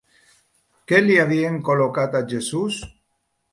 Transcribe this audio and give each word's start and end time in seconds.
Què 0.91 1.01
li 1.03 1.17
havien 1.25 1.61
col·locat 1.69 2.19
a 2.23 2.25
Jesús? 2.35 2.83